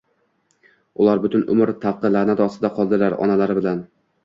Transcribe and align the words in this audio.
Ular 1.03 1.21
butun 1.25 1.43
umr 1.57 1.73
tavqi-la`nat 1.85 2.43
ostida 2.49 2.73
qoldilar, 2.81 3.19
onalari 3.29 3.61
bilan 3.63 3.89